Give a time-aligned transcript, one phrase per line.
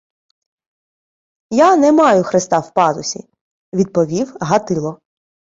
[1.67, 3.27] —Я не маю хреста в пазусі!—
[3.73, 4.99] відповів Гатило.